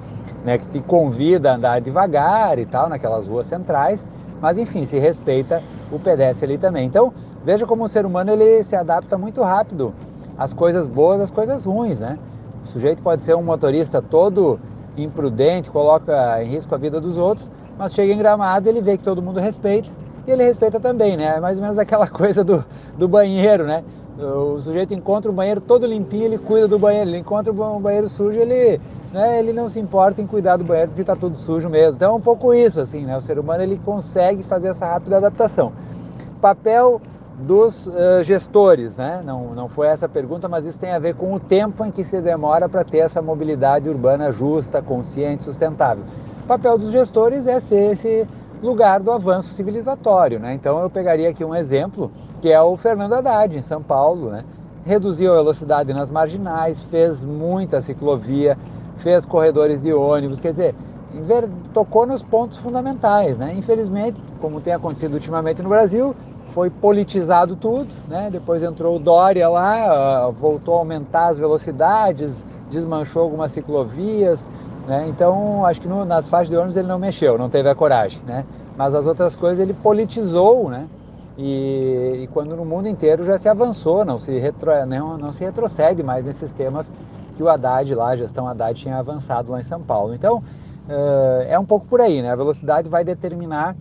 né, 0.42 0.56
que 0.56 0.66
te 0.68 0.80
convida 0.80 1.52
a 1.52 1.56
andar 1.56 1.80
devagar 1.82 2.58
e 2.58 2.64
tal, 2.64 2.88
naquelas 2.88 3.28
ruas 3.28 3.46
centrais, 3.46 4.04
mas 4.40 4.56
enfim, 4.56 4.86
se 4.86 4.98
respeita 4.98 5.62
o 5.92 5.98
pedestre 5.98 6.46
ali 6.46 6.56
também. 6.56 6.86
Então, 6.86 7.12
veja 7.46 7.64
como 7.64 7.84
o 7.84 7.88
ser 7.88 8.04
humano 8.04 8.32
ele 8.32 8.64
se 8.64 8.74
adapta 8.74 9.16
muito 9.16 9.40
rápido 9.40 9.94
às 10.36 10.52
coisas 10.52 10.88
boas, 10.88 11.20
às 11.20 11.30
coisas 11.30 11.64
ruins, 11.64 12.00
né? 12.00 12.18
O 12.64 12.68
sujeito 12.70 13.00
pode 13.00 13.22
ser 13.22 13.36
um 13.36 13.42
motorista 13.42 14.02
todo 14.02 14.58
imprudente, 14.96 15.70
coloca 15.70 16.42
em 16.42 16.48
risco 16.48 16.74
a 16.74 16.78
vida 16.78 17.00
dos 17.00 17.16
outros, 17.16 17.48
mas 17.78 17.94
chega 17.94 18.12
em 18.12 18.18
gramado 18.18 18.68
ele 18.68 18.80
vê 18.80 18.98
que 18.98 19.04
todo 19.04 19.22
mundo 19.22 19.38
respeita 19.38 19.88
e 20.26 20.30
ele 20.32 20.42
respeita 20.42 20.80
também, 20.80 21.16
né? 21.16 21.36
É 21.36 21.40
mais 21.40 21.56
ou 21.56 21.62
menos 21.62 21.78
aquela 21.78 22.08
coisa 22.10 22.42
do, 22.42 22.64
do 22.98 23.06
banheiro, 23.06 23.64
né? 23.64 23.84
O 24.18 24.58
sujeito 24.60 24.92
encontra 24.92 25.30
o 25.30 25.34
banheiro 25.34 25.60
todo 25.60 25.86
limpinho, 25.86 26.24
ele 26.24 26.38
cuida 26.38 26.66
do 26.66 26.80
banheiro. 26.80 27.10
Ele 27.10 27.18
encontra 27.18 27.52
um 27.52 27.80
banheiro 27.80 28.08
sujo, 28.08 28.40
ele, 28.40 28.80
né, 29.12 29.38
ele 29.38 29.52
não 29.52 29.68
se 29.68 29.78
importa 29.78 30.20
em 30.20 30.26
cuidar 30.26 30.56
do 30.56 30.64
banheiro 30.64 30.88
porque 30.88 31.02
está 31.02 31.14
tudo 31.14 31.36
sujo 31.36 31.68
mesmo. 31.68 31.94
Então 31.94 32.12
é 32.12 32.16
um 32.16 32.20
pouco 32.20 32.52
isso, 32.52 32.80
assim, 32.80 33.02
né? 33.04 33.16
O 33.16 33.20
ser 33.20 33.38
humano 33.38 33.62
ele 33.62 33.80
consegue 33.84 34.42
fazer 34.42 34.68
essa 34.68 34.86
rápida 34.86 35.18
adaptação. 35.18 35.70
Papel 36.40 37.00
dos 37.38 37.86
uh, 37.86 38.22
gestores, 38.22 38.96
né? 38.96 39.22
Não, 39.24 39.54
não 39.54 39.68
foi 39.68 39.88
essa 39.88 40.06
a 40.06 40.08
pergunta, 40.08 40.48
mas 40.48 40.64
isso 40.64 40.78
tem 40.78 40.92
a 40.92 40.98
ver 40.98 41.14
com 41.14 41.34
o 41.34 41.40
tempo 41.40 41.84
em 41.84 41.90
que 41.90 42.02
se 42.02 42.20
demora 42.20 42.68
para 42.68 42.82
ter 42.82 42.98
essa 42.98 43.20
mobilidade 43.20 43.88
urbana 43.88 44.32
justa, 44.32 44.80
consciente, 44.80 45.44
sustentável. 45.44 46.04
O 46.44 46.46
papel 46.46 46.78
dos 46.78 46.92
gestores 46.92 47.46
é 47.46 47.60
ser 47.60 47.92
esse 47.92 48.26
lugar 48.62 49.00
do 49.00 49.10
avanço 49.10 49.52
civilizatório, 49.54 50.38
né? 50.38 50.54
Então 50.54 50.80
eu 50.80 50.88
pegaria 50.88 51.28
aqui 51.28 51.44
um 51.44 51.54
exemplo 51.54 52.10
que 52.40 52.50
é 52.50 52.60
o 52.60 52.76
Fernando 52.76 53.12
Haddad 53.12 53.56
em 53.56 53.62
São 53.62 53.82
Paulo, 53.82 54.30
né? 54.30 54.44
Reduziu 54.84 55.32
a 55.32 55.36
velocidade 55.36 55.92
nas 55.92 56.10
marginais, 56.10 56.82
fez 56.84 57.24
muita 57.24 57.80
ciclovia, 57.80 58.56
fez 58.98 59.26
corredores 59.26 59.82
de 59.82 59.92
ônibus, 59.92 60.40
quer 60.40 60.52
dizer, 60.52 60.74
tocou 61.74 62.06
nos 62.06 62.22
pontos 62.22 62.56
fundamentais, 62.58 63.36
né? 63.36 63.54
Infelizmente, 63.56 64.22
como 64.40 64.60
tem 64.60 64.72
acontecido 64.72 65.14
ultimamente 65.14 65.62
no 65.62 65.68
Brasil, 65.68 66.14
foi 66.48 66.70
politizado 66.70 67.56
tudo, 67.56 67.88
né? 68.08 68.28
Depois 68.30 68.62
entrou 68.62 68.96
o 68.96 68.98
Dória 68.98 69.48
lá, 69.48 70.30
voltou 70.30 70.74
a 70.74 70.78
aumentar 70.78 71.28
as 71.28 71.38
velocidades, 71.38 72.44
desmanchou 72.70 73.22
algumas 73.22 73.52
ciclovias, 73.52 74.44
né? 74.86 75.06
Então, 75.08 75.64
acho 75.66 75.80
que 75.80 75.88
no, 75.88 76.04
nas 76.04 76.28
faixas 76.28 76.48
de 76.48 76.56
ônibus 76.56 76.76
ele 76.76 76.88
não 76.88 76.98
mexeu, 76.98 77.36
não 77.36 77.50
teve 77.50 77.68
a 77.68 77.74
coragem, 77.74 78.20
né? 78.26 78.44
Mas 78.76 78.94
as 78.94 79.06
outras 79.06 79.34
coisas 79.34 79.58
ele 79.58 79.74
politizou, 79.74 80.68
né? 80.70 80.86
E, 81.38 82.20
e 82.22 82.28
quando 82.32 82.56
no 82.56 82.64
mundo 82.64 82.88
inteiro 82.88 83.24
já 83.24 83.36
se 83.38 83.48
avançou, 83.48 84.04
não 84.04 84.18
se, 84.18 84.38
retro, 84.38 84.70
não, 84.86 85.18
não 85.18 85.32
se 85.32 85.44
retrocede 85.44 86.02
mais 86.02 86.24
nesses 86.24 86.52
temas 86.52 86.90
que 87.36 87.42
o 87.42 87.48
Haddad 87.48 87.94
lá, 87.94 88.08
a 88.08 88.16
gestão 88.16 88.48
Haddad 88.48 88.80
tinha 88.80 88.96
avançado 88.96 89.52
lá 89.52 89.60
em 89.60 89.64
São 89.64 89.82
Paulo. 89.82 90.14
Então, 90.14 90.38
uh, 90.38 91.42
é 91.46 91.58
um 91.58 91.66
pouco 91.66 91.86
por 91.86 92.00
aí, 92.00 92.22
né? 92.22 92.32
A 92.32 92.36
velocidade 92.36 92.88
vai 92.88 93.04
determinar 93.04 93.76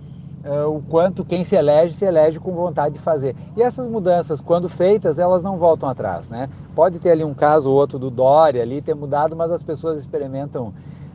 o 0.67 0.81
quanto 0.89 1.25
quem 1.25 1.43
se 1.43 1.55
elege, 1.55 1.95
se 1.95 2.05
elege 2.05 2.39
com 2.39 2.51
vontade 2.51 2.95
de 2.95 3.01
fazer. 3.01 3.35
E 3.57 3.63
essas 3.63 3.87
mudanças, 3.87 4.39
quando 4.39 4.69
feitas, 4.69 5.17
elas 5.17 5.41
não 5.41 5.57
voltam 5.57 5.89
atrás, 5.89 6.29
né? 6.29 6.47
Pode 6.75 6.99
ter 6.99 7.11
ali 7.11 7.23
um 7.23 7.33
caso 7.33 7.71
ou 7.71 7.75
outro 7.75 7.97
do 7.97 8.11
Dória 8.11 8.61
ali 8.61 8.81
ter 8.81 8.93
mudado, 8.93 9.35
mas 9.35 9.51
as 9.51 9.63
pessoas 9.63 9.97
experimentam 9.97 10.71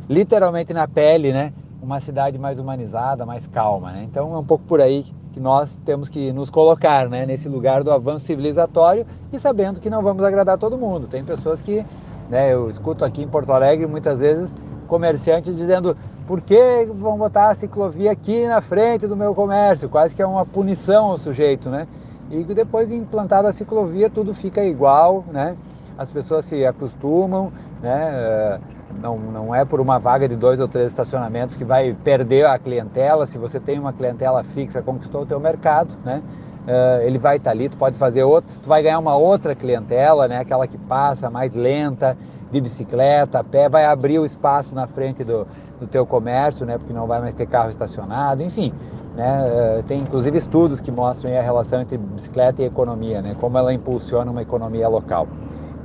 literalmente 0.08 0.74
na 0.74 0.88
pele, 0.88 1.32
né? 1.32 1.52
Uma 1.80 2.00
cidade 2.00 2.38
mais 2.38 2.58
humanizada, 2.58 3.24
mais 3.24 3.46
calma, 3.46 3.92
né? 3.92 4.02
Então 4.10 4.34
é 4.34 4.38
um 4.38 4.44
pouco 4.44 4.64
por 4.64 4.80
aí 4.80 5.06
que 5.32 5.38
nós 5.38 5.80
temos 5.84 6.08
que 6.08 6.32
nos 6.32 6.50
colocar, 6.50 7.08
né? 7.08 7.24
Nesse 7.24 7.48
lugar 7.48 7.84
do 7.84 7.92
avanço 7.92 8.26
civilizatório 8.26 9.06
e 9.32 9.38
sabendo 9.38 9.78
que 9.78 9.88
não 9.88 10.02
vamos 10.02 10.24
agradar 10.24 10.58
todo 10.58 10.76
mundo. 10.76 11.06
Tem 11.06 11.24
pessoas 11.24 11.60
que, 11.60 11.86
né? 12.28 12.52
Eu 12.52 12.68
escuto 12.68 13.04
aqui 13.04 13.22
em 13.22 13.28
Porto 13.28 13.52
Alegre 13.52 13.86
muitas 13.86 14.18
vezes 14.18 14.52
comerciantes 14.88 15.56
dizendo 15.56 15.96
por 16.30 16.40
que 16.40 16.86
vão 16.94 17.18
botar 17.18 17.48
a 17.48 17.56
ciclovia 17.56 18.12
aqui 18.12 18.46
na 18.46 18.60
frente 18.60 19.04
do 19.04 19.16
meu 19.16 19.34
comércio? 19.34 19.88
Quase 19.88 20.14
que 20.14 20.22
é 20.22 20.26
uma 20.26 20.46
punição 20.46 21.06
ao 21.06 21.18
sujeito, 21.18 21.68
né? 21.68 21.88
E 22.30 22.44
depois 22.44 22.88
de 22.88 22.94
implantada 22.94 23.48
a 23.48 23.52
ciclovia 23.52 24.08
tudo 24.08 24.32
fica 24.32 24.64
igual, 24.64 25.24
né? 25.32 25.56
As 25.98 26.08
pessoas 26.12 26.44
se 26.44 26.64
acostumam, 26.64 27.50
né? 27.82 28.10
Eh, 28.12 28.60
não, 29.02 29.18
não 29.18 29.52
é 29.52 29.64
por 29.64 29.80
uma 29.80 29.98
vaga 29.98 30.28
de 30.28 30.36
dois 30.36 30.60
ou 30.60 30.68
três 30.68 30.86
estacionamentos 30.86 31.56
que 31.56 31.64
vai 31.64 31.96
perder 32.04 32.46
a 32.46 32.56
clientela. 32.60 33.26
Se 33.26 33.36
você 33.36 33.58
tem 33.58 33.80
uma 33.80 33.92
clientela 33.92 34.44
fixa, 34.44 34.80
conquistou 34.80 35.22
o 35.22 35.26
teu 35.26 35.40
mercado, 35.40 35.96
né? 36.04 36.22
Uh, 36.66 37.02
ele 37.02 37.18
vai 37.18 37.38
estar 37.38 37.50
ali, 37.50 37.68
tu 37.68 37.76
pode 37.76 37.96
fazer 37.96 38.22
outro, 38.22 38.50
tu 38.62 38.68
vai 38.68 38.82
ganhar 38.82 38.98
uma 38.98 39.16
outra 39.16 39.54
clientela, 39.54 40.28
né? 40.28 40.38
Aquela 40.38 40.66
que 40.66 40.76
passa 40.76 41.30
mais 41.30 41.54
lenta, 41.54 42.16
de 42.50 42.60
bicicleta, 42.60 43.38
a 43.38 43.44
pé, 43.44 43.68
vai 43.68 43.84
abrir 43.84 44.18
o 44.18 44.24
espaço 44.24 44.74
na 44.74 44.86
frente 44.86 45.22
do, 45.22 45.46
do 45.78 45.86
teu 45.86 46.04
comércio, 46.04 46.66
né? 46.66 46.76
Porque 46.76 46.92
não 46.92 47.06
vai 47.06 47.20
mais 47.20 47.34
ter 47.34 47.46
carro 47.46 47.70
estacionado, 47.70 48.42
enfim. 48.42 48.72
Né? 49.14 49.78
Uh, 49.78 49.82
tem 49.84 50.00
inclusive 50.00 50.36
estudos 50.36 50.80
que 50.80 50.90
mostram 50.90 51.36
a 51.36 51.42
relação 51.42 51.80
entre 51.80 51.96
bicicleta 51.96 52.62
e 52.62 52.64
economia, 52.64 53.22
né? 53.22 53.36
Como 53.40 53.56
ela 53.56 53.72
impulsiona 53.72 54.30
uma 54.30 54.42
economia 54.42 54.88
local. 54.88 55.28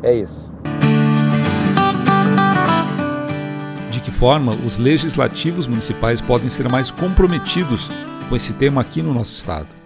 É 0.01 0.13
isso. 0.13 0.51
De 3.91 3.99
que 3.99 4.11
forma 4.11 4.53
os 4.65 4.77
legislativos 4.77 5.67
municipais 5.67 6.21
podem 6.21 6.49
ser 6.49 6.69
mais 6.69 6.91
comprometidos 6.91 7.89
com 8.29 8.35
esse 8.35 8.53
tema 8.53 8.81
aqui 8.81 9.01
no 9.01 9.13
nosso 9.13 9.31
estado? 9.37 9.84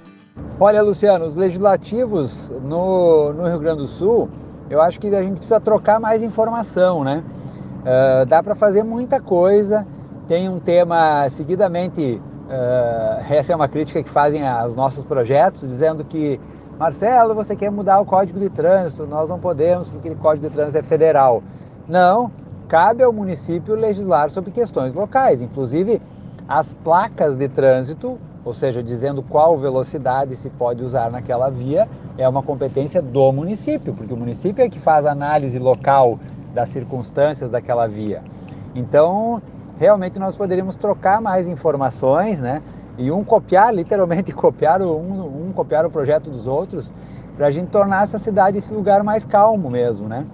Olha, 0.61 0.81
Luciano, 0.81 1.25
os 1.25 1.37
legislativos 1.37 2.51
no, 2.61 3.31
no 3.31 3.47
Rio 3.47 3.59
Grande 3.59 3.83
do 3.83 3.87
Sul 3.87 4.29
eu 4.69 4.81
acho 4.81 4.99
que 4.99 5.07
a 5.07 5.23
gente 5.23 5.37
precisa 5.37 5.57
trocar 5.57 6.01
mais 6.01 6.21
informação, 6.21 7.01
né? 7.01 7.23
Uh, 7.79 8.25
dá 8.25 8.43
para 8.43 8.53
fazer 8.55 8.83
muita 8.83 9.21
coisa. 9.21 9.87
Tem 10.27 10.49
um 10.49 10.59
tema 10.59 11.29
seguidamente, 11.29 12.21
uh, 12.21 13.33
essa 13.33 13.53
é 13.53 13.55
uma 13.55 13.69
crítica 13.69 14.03
que 14.03 14.09
fazem 14.09 14.45
aos 14.45 14.75
nossos 14.75 15.05
projetos, 15.05 15.61
dizendo 15.61 16.03
que 16.03 16.37
Marcelo, 16.77 17.33
você 17.33 17.55
quer 17.55 17.71
mudar 17.71 18.01
o 18.01 18.05
Código 18.05 18.37
de 18.37 18.49
Trânsito, 18.49 19.07
nós 19.07 19.29
não 19.29 19.39
podemos 19.39 19.87
porque 19.87 20.09
o 20.09 20.15
Código 20.17 20.49
de 20.49 20.53
Trânsito 20.53 20.77
é 20.77 20.83
federal. 20.83 21.41
Não, 21.87 22.29
cabe 22.67 23.01
ao 23.01 23.13
município 23.13 23.75
legislar 23.75 24.29
sobre 24.29 24.51
questões 24.51 24.93
locais, 24.93 25.41
inclusive 25.41 26.01
as 26.49 26.73
placas 26.73 27.37
de 27.37 27.47
trânsito 27.47 28.19
ou 28.49 28.53
seja, 28.55 28.81
dizendo 28.81 29.21
qual 29.21 29.55
velocidade 29.59 30.35
se 30.35 30.49
pode 30.49 30.83
usar 30.83 31.11
naquela 31.11 31.51
via, 31.51 31.87
é 32.17 32.27
uma 32.27 32.41
competência 32.41 32.99
do 32.99 33.31
município, 33.31 33.93
porque 33.93 34.11
o 34.11 34.17
município 34.17 34.63
é 34.63 34.67
que 34.67 34.79
faz 34.79 35.05
a 35.05 35.11
análise 35.11 35.59
local 35.59 36.17
das 36.51 36.69
circunstâncias 36.69 37.51
daquela 37.51 37.87
via. 37.87 38.23
Então, 38.73 39.39
realmente 39.77 40.17
nós 40.17 40.35
poderíamos 40.35 40.75
trocar 40.75 41.21
mais 41.21 41.47
informações, 41.47 42.41
né? 42.41 42.63
E 42.97 43.11
um 43.11 43.23
copiar, 43.23 43.71
literalmente 43.71 44.31
copiar 44.33 44.81
um, 44.81 45.49
um 45.49 45.53
copiar 45.53 45.85
o 45.85 45.91
projeto 45.91 46.31
dos 46.31 46.47
outros, 46.47 46.91
para 47.37 47.45
a 47.45 47.51
gente 47.51 47.67
tornar 47.67 48.01
essa 48.01 48.17
cidade 48.17 48.57
esse 48.57 48.73
lugar 48.73 49.03
mais 49.03 49.25
calmo 49.25 49.69
mesmo, 49.69 50.07
né? 50.07 50.25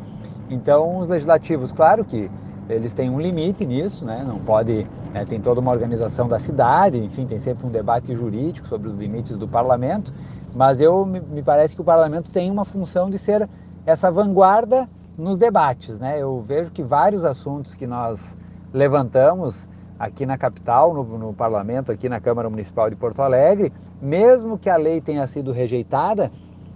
Então, 0.49 0.99
os 0.99 1.09
legislativos, 1.09 1.73
claro 1.73 2.05
que 2.05 2.31
eles 2.69 2.93
têm 2.93 3.09
um 3.09 3.19
limite 3.19 3.65
nisso, 3.65 4.05
né? 4.05 4.23
Não 4.25 4.39
pode, 4.39 4.87
né? 5.15 5.23
tem 5.23 5.39
toda 5.39 5.61
uma 5.61 5.71
organização 5.71 6.27
da 6.27 6.37
cidade, 6.37 6.97
enfim, 6.97 7.25
tem 7.25 7.39
sempre 7.39 7.65
um 7.65 7.69
debate 7.69 8.13
jurídico 8.13 8.67
sobre 8.67 8.89
os 8.89 8.95
limites 8.95 9.37
do 9.37 9.47
parlamento, 9.47 10.13
mas 10.53 10.81
eu 10.81 11.05
me 11.05 11.41
parece 11.41 11.73
que 11.73 11.79
o 11.79 11.85
parlamento 11.85 12.29
tem 12.29 12.51
uma 12.51 12.65
função 12.65 13.09
de 13.09 13.17
ser 13.17 13.47
essa 13.85 14.11
vanguarda 14.11 14.89
nos 15.17 15.39
debates, 15.39 15.97
né? 15.99 16.21
Eu 16.21 16.43
vejo 16.45 16.69
que 16.69 16.83
vários 16.83 17.23
assuntos 17.23 17.73
que 17.75 17.87
nós 17.87 18.37
levantamos 18.73 19.65
aqui 19.97 20.25
na 20.25 20.37
capital, 20.37 20.93
no, 20.93 21.03
no 21.17 21.33
parlamento, 21.33 21.93
aqui 21.93 22.09
na 22.09 22.19
Câmara 22.19 22.49
Municipal 22.49 22.89
de 22.89 22.97
Porto 22.97 23.21
Alegre, 23.21 23.71
mesmo 24.01 24.57
que 24.57 24.69
a 24.69 24.75
lei 24.75 24.99
tenha 24.99 25.25
sido 25.27 25.53
rejeitada, 25.53 26.29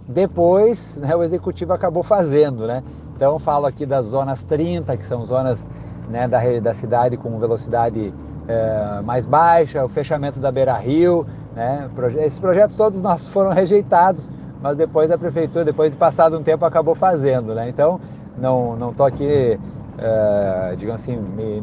depois 0.08 0.96
né, 0.96 1.14
o 1.14 1.22
executivo 1.22 1.74
acabou 1.74 2.02
fazendo, 2.02 2.66
né? 2.66 2.82
Então 3.14 3.38
falo 3.38 3.66
aqui 3.66 3.84
das 3.84 4.06
zonas 4.06 4.42
30, 4.44 4.96
que 4.96 5.04
são 5.04 5.22
zonas 5.26 5.62
né, 6.08 6.26
da, 6.26 6.40
da 6.58 6.72
cidade 6.72 7.18
com 7.18 7.38
velocidade 7.38 8.14
é, 8.48 9.00
mais 9.02 9.26
baixa, 9.26 9.84
o 9.84 9.88
fechamento 9.88 10.40
da 10.40 10.50
Beira 10.50 10.74
Rio. 10.74 11.26
Né, 11.54 11.88
esses 12.18 12.38
projetos 12.38 12.76
todos 12.76 13.02
nossos 13.02 13.28
foram 13.28 13.50
rejeitados, 13.50 14.28
mas 14.62 14.76
depois 14.76 15.10
a 15.10 15.18
prefeitura, 15.18 15.64
depois 15.64 15.90
de 15.92 15.96
passado 15.96 16.38
um 16.38 16.42
tempo, 16.42 16.64
acabou 16.64 16.94
fazendo. 16.94 17.54
Né? 17.54 17.68
Então 17.68 18.00
não 18.38 18.90
estou 18.90 19.04
aqui, 19.04 19.58
é, 19.98 20.74
digamos 20.76 21.02
assim, 21.02 21.16
me 21.16 21.60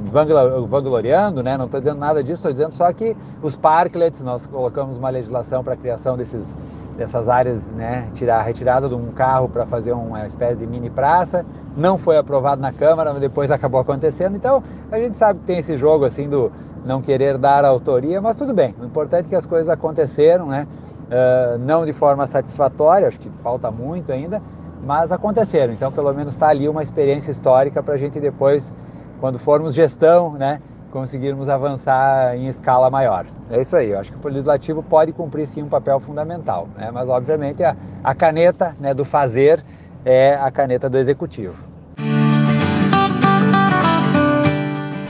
vangloriando, 0.67 1.41
né? 1.41 1.57
não 1.57 1.65
estou 1.65 1.79
dizendo 1.79 1.99
nada 1.99 2.23
disso, 2.23 2.35
estou 2.35 2.51
dizendo 2.51 2.73
só 2.73 2.91
que 2.91 3.15
os 3.41 3.55
parklets, 3.55 4.21
nós 4.21 4.45
colocamos 4.45 4.97
uma 4.97 5.09
legislação 5.09 5.63
para 5.63 5.73
a 5.73 5.77
criação 5.77 6.17
desses 6.17 6.55
dessas 6.97 7.29
áreas, 7.29 7.71
né, 7.71 8.09
tirar 8.15 8.41
retirada 8.41 8.89
de 8.89 8.95
um 8.95 9.11
carro 9.11 9.47
para 9.47 9.65
fazer 9.65 9.93
uma 9.93 10.25
espécie 10.25 10.55
de 10.55 10.65
mini 10.65 10.89
praça. 10.89 11.45
Não 11.75 11.97
foi 11.97 12.17
aprovado 12.17 12.59
na 12.59 12.73
Câmara, 12.73 13.11
mas 13.11 13.21
depois 13.21 13.51
acabou 13.51 13.79
acontecendo. 13.79 14.35
Então 14.35 14.63
a 14.91 14.97
gente 14.99 15.15
sabe 15.17 15.39
que 15.39 15.45
tem 15.45 15.59
esse 15.59 15.77
jogo 15.77 16.05
assim 16.05 16.27
do 16.27 16.51
não 16.87 17.01
querer 17.01 17.37
dar 17.37 17.65
autoria, 17.65 18.21
mas 18.21 18.35
tudo 18.35 18.53
bem. 18.53 18.73
O 18.79 18.85
importante 18.85 19.27
é 19.27 19.29
que 19.29 19.35
as 19.35 19.45
coisas 19.45 19.69
aconteceram, 19.69 20.47
né? 20.47 20.65
Uh, 21.07 21.57
não 21.59 21.85
de 21.85 21.93
forma 21.93 22.25
satisfatória, 22.27 23.07
acho 23.07 23.19
que 23.19 23.29
falta 23.43 23.69
muito 23.69 24.11
ainda, 24.11 24.41
mas 24.83 25.11
aconteceram. 25.11 25.73
Então 25.73 25.91
pelo 25.91 26.13
menos 26.13 26.33
está 26.33 26.47
ali 26.47 26.67
uma 26.67 26.81
experiência 26.81 27.31
histórica 27.31 27.83
para 27.83 27.93
a 27.93 27.97
gente 27.97 28.19
depois, 28.19 28.71
quando 29.19 29.37
formos 29.37 29.73
gestão, 29.73 30.31
né? 30.31 30.61
conseguirmos 30.91 31.49
avançar 31.49 32.35
em 32.35 32.47
escala 32.47 32.89
maior. 32.89 33.25
É 33.51 33.61
isso 33.61 33.75
aí, 33.75 33.91
eu 33.91 33.99
acho 33.99 34.11
que 34.11 34.25
o 34.25 34.29
legislativo 34.29 34.81
pode 34.81 35.11
cumprir 35.11 35.45
sim 35.45 35.61
um 35.61 35.69
papel 35.69 35.99
fundamental, 35.99 36.67
né? 36.77 36.89
mas 36.91 37.07
obviamente 37.07 37.63
a, 37.63 37.75
a 38.03 38.15
caneta 38.15 38.75
né, 38.79 38.93
do 38.93 39.05
fazer 39.05 39.63
é 40.05 40.35
a 40.35 40.49
caneta 40.49 40.89
do 40.89 40.97
executivo. 40.97 41.76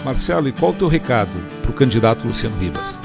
Marcelo, 0.08 0.48
e 0.48 0.54
qual 0.54 0.72
o 0.72 0.76
teu 0.76 0.88
recado 0.88 1.30
para 1.62 1.70
o 1.70 1.74
candidato 1.74 2.26
Luciano 2.26 2.56
Ribas? 2.58 2.98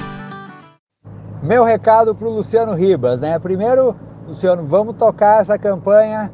Meu 1.41 1.63
recado 1.63 2.15
para 2.15 2.27
o 2.27 2.31
Luciano 2.31 2.73
Ribas, 2.73 3.19
né? 3.19 3.37
Primeiro, 3.39 3.93
Luciano, 4.25 4.63
vamos 4.65 4.95
tocar 4.95 5.41
essa 5.41 5.57
campanha 5.57 6.31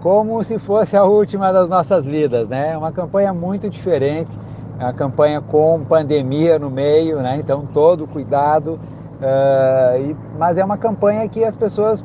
como 0.00 0.42
se 0.42 0.58
fosse 0.58 0.96
a 0.96 1.04
última 1.04 1.52
das 1.52 1.68
nossas 1.68 2.06
vidas, 2.06 2.48
né? 2.48 2.72
É 2.72 2.78
uma 2.78 2.92
campanha 2.92 3.34
muito 3.34 3.68
diferente 3.68 4.30
é 4.78 4.84
uma 4.84 4.92
campanha 4.92 5.40
com 5.40 5.82
pandemia 5.84 6.58
no 6.58 6.70
meio, 6.70 7.20
né? 7.22 7.38
então 7.38 7.66
todo 7.72 8.06
cuidado. 8.06 8.78
Uh, 9.18 10.10
e, 10.10 10.16
mas 10.38 10.58
é 10.58 10.64
uma 10.64 10.76
campanha 10.76 11.26
que 11.28 11.42
as 11.42 11.56
pessoas 11.56 12.04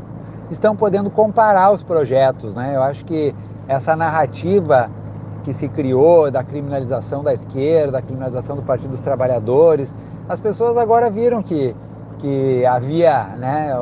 estão 0.50 0.74
podendo 0.76 1.10
comparar 1.10 1.72
os 1.72 1.84
projetos. 1.84 2.56
Né? 2.56 2.74
Eu 2.76 2.82
acho 2.82 3.04
que 3.04 3.36
essa 3.68 3.94
narrativa 3.94 4.90
que 5.44 5.54
se 5.54 5.68
criou 5.68 6.30
da 6.30 6.44
criminalização 6.44 7.24
da 7.24 7.34
esquerda, 7.34 7.94
da 7.94 8.02
criminalização 8.02 8.56
do 8.56 8.62
Partido 8.62 8.92
dos 8.92 9.02
Trabalhadores, 9.02 9.94
as 10.30 10.40
pessoas 10.40 10.78
agora 10.78 11.10
viram 11.10 11.42
que, 11.42 11.76
que 12.20 12.66
havia, 12.66 13.26
né, 13.38 13.76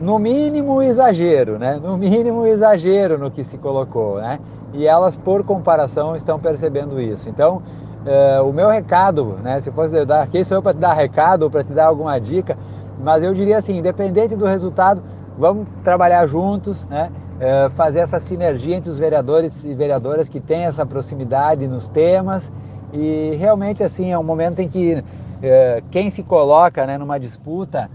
no 0.00 0.18
mínimo 0.18 0.82
exagero, 0.82 1.58
né, 1.58 1.80
no 1.82 1.96
mínimo 1.96 2.46
exagero 2.46 3.18
no 3.18 3.30
que 3.30 3.44
se 3.44 3.56
colocou, 3.56 4.16
né, 4.20 4.38
e 4.72 4.86
elas 4.86 5.16
por 5.16 5.44
comparação 5.44 6.16
estão 6.16 6.38
percebendo 6.38 7.00
isso. 7.00 7.28
Então, 7.28 7.62
uh, 8.04 8.48
o 8.48 8.52
meu 8.52 8.68
recado, 8.68 9.38
né, 9.42 9.60
se 9.60 9.70
fosse 9.70 10.04
dar, 10.04 10.26
quem 10.26 10.42
sou 10.42 10.58
eu 10.58 10.62
para 10.62 10.74
te 10.74 10.80
dar 10.80 10.92
recado 10.92 11.44
ou 11.44 11.50
para 11.50 11.62
te 11.62 11.72
dar 11.72 11.86
alguma 11.86 12.18
dica, 12.18 12.58
mas 13.02 13.22
eu 13.22 13.32
diria 13.32 13.58
assim, 13.58 13.78
independente 13.78 14.36
do 14.36 14.46
resultado, 14.46 15.02
vamos 15.38 15.66
trabalhar 15.82 16.26
juntos, 16.26 16.86
né, 16.88 17.10
uh, 17.36 17.70
fazer 17.70 18.00
essa 18.00 18.18
sinergia 18.20 18.76
entre 18.76 18.90
os 18.90 18.98
vereadores 18.98 19.64
e 19.64 19.74
vereadoras 19.74 20.28
que 20.28 20.40
têm 20.40 20.64
essa 20.64 20.84
proximidade 20.84 21.66
nos 21.66 21.88
temas 21.88 22.50
e 22.92 23.34
realmente 23.38 23.82
assim 23.82 24.12
é 24.12 24.18
um 24.18 24.22
momento 24.22 24.60
em 24.60 24.68
que 24.68 24.94
uh, 24.94 25.84
quem 25.90 26.10
se 26.10 26.22
coloca 26.22 26.86
né, 26.86 26.98
numa 26.98 27.18
disputa 27.18 27.90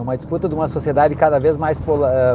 uma 0.00 0.16
disputa 0.16 0.48
de 0.48 0.56
uma 0.56 0.66
sociedade 0.66 1.14
cada 1.14 1.38
vez 1.38 1.56
mais 1.56 1.78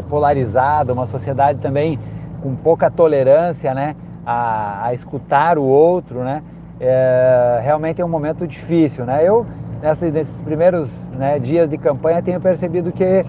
polarizada, 0.09 0.93
uma 0.93 1.05
sociedade 1.05 1.59
também 1.59 1.99
com 2.41 2.55
pouca 2.55 2.89
tolerância 2.89 3.73
né, 3.73 3.97
a, 4.25 4.85
a 4.85 4.93
escutar 4.93 5.57
o 5.57 5.63
outro, 5.63 6.19
né, 6.19 6.41
é, 6.79 7.59
realmente 7.63 8.01
é 8.01 8.05
um 8.05 8.09
momento 8.09 8.47
difícil. 8.47 9.05
Né? 9.05 9.27
Eu, 9.27 9.45
nessa, 9.81 10.09
nesses 10.09 10.41
primeiros 10.41 11.09
né, 11.11 11.39
dias 11.39 11.69
de 11.69 11.77
campanha, 11.77 12.21
tenho 12.21 12.39
percebido 12.39 12.91
que 12.91 13.25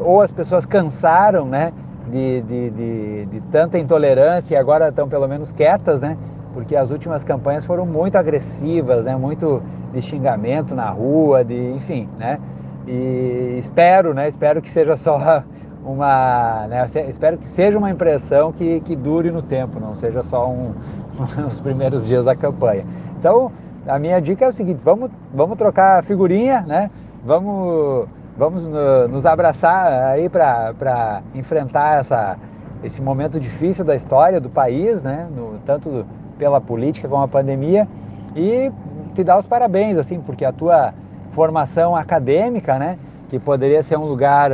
ou 0.00 0.20
as 0.20 0.32
pessoas 0.32 0.66
cansaram 0.66 1.46
né, 1.46 1.72
de, 2.10 2.40
de, 2.42 2.70
de, 2.70 3.26
de 3.26 3.40
tanta 3.52 3.78
intolerância 3.78 4.54
e 4.54 4.56
agora 4.56 4.88
estão 4.88 5.08
pelo 5.08 5.26
menos 5.26 5.52
quietas, 5.52 6.00
né? 6.00 6.16
porque 6.56 6.74
as 6.74 6.90
últimas 6.90 7.22
campanhas 7.22 7.66
foram 7.66 7.84
muito 7.84 8.16
agressivas, 8.16 9.04
né? 9.04 9.14
muito 9.14 9.62
de 9.92 10.00
xingamento 10.00 10.74
na 10.74 10.88
rua, 10.88 11.44
de 11.44 11.54
enfim, 11.54 12.08
né? 12.18 12.38
E 12.86 13.56
espero, 13.58 14.14
né? 14.14 14.26
Espero 14.26 14.62
que 14.62 14.70
seja 14.70 14.96
só 14.96 15.42
uma, 15.84 16.66
né, 16.66 16.86
espero 17.08 17.36
que 17.36 17.46
seja 17.46 17.76
uma 17.76 17.90
impressão 17.90 18.52
que, 18.52 18.80
que 18.80 18.96
dure 18.96 19.30
no 19.30 19.42
tempo, 19.42 19.78
não 19.78 19.94
seja 19.94 20.22
só 20.22 20.48
um, 20.48 20.72
os 21.46 21.60
primeiros 21.60 22.06
dias 22.06 22.24
da 22.24 22.34
campanha. 22.34 22.84
Então, 23.18 23.52
a 23.86 23.98
minha 23.98 24.18
dica 24.20 24.46
é 24.46 24.48
o 24.48 24.52
seguinte: 24.52 24.80
vamos, 24.82 25.10
vamos 25.34 25.58
trocar 25.58 26.02
figurinha, 26.04 26.62
né? 26.62 26.90
Vamos, 27.24 28.08
vamos 28.36 28.64
nos 29.10 29.24
abraçar 29.24 30.10
aí 30.10 30.28
para 30.28 31.22
enfrentar 31.34 32.00
essa, 32.00 32.36
esse 32.84 33.00
momento 33.00 33.40
difícil 33.40 33.84
da 33.84 33.96
história 33.96 34.40
do 34.40 34.50
país, 34.50 35.02
né? 35.02 35.28
No, 35.34 35.58
tanto 35.64 36.04
pela 36.38 36.60
política 36.60 37.08
como 37.08 37.22
a 37.22 37.28
pandemia 37.28 37.88
e 38.34 38.70
te 39.14 39.24
dar 39.24 39.38
os 39.38 39.46
parabéns, 39.46 39.96
assim, 39.96 40.20
porque 40.20 40.44
a 40.44 40.52
tua 40.52 40.92
formação 41.32 41.96
acadêmica, 41.96 42.78
né? 42.78 42.98
Que 43.30 43.38
poderia 43.38 43.82
ser 43.82 43.98
um 43.98 44.04
lugar 44.04 44.50